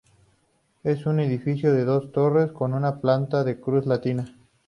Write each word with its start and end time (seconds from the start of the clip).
Es 0.83 1.05
un 1.05 1.19
edificio 1.19 1.71
de 1.75 1.85
dos 1.85 2.11
torres 2.11 2.51
con 2.51 2.73
una 2.73 2.99
planta 2.99 3.43
de 3.43 3.59
cruz 3.59 3.85
latina. 3.85 4.35